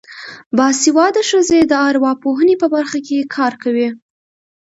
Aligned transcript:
باسواده 0.57 1.21
ښځې 1.29 1.59
د 1.63 1.73
ارواپوهنې 1.87 2.55
په 2.61 2.67
برخه 2.75 2.99
کې 3.07 3.29
کار 3.35 3.53
کوي. 3.63 3.89